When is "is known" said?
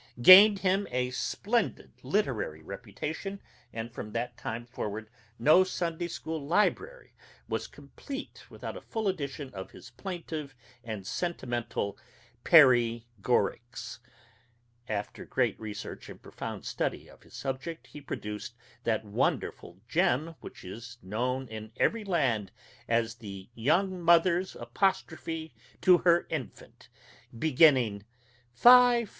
20.63-21.47